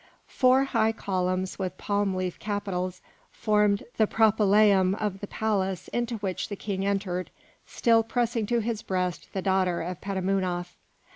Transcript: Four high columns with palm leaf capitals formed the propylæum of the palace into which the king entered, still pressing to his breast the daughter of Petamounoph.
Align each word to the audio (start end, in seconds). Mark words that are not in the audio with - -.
Four 0.25 0.63
high 0.63 0.93
columns 0.93 1.59
with 1.59 1.77
palm 1.77 2.15
leaf 2.15 2.39
capitals 2.39 3.03
formed 3.29 3.83
the 3.97 4.07
propylæum 4.07 4.99
of 4.99 5.19
the 5.19 5.27
palace 5.27 5.89
into 5.89 6.15
which 6.15 6.49
the 6.49 6.55
king 6.55 6.83
entered, 6.83 7.29
still 7.67 8.01
pressing 8.01 8.47
to 8.47 8.61
his 8.61 8.81
breast 8.81 9.31
the 9.33 9.43
daughter 9.43 9.83
of 9.83 10.01
Petamounoph. 10.01 10.75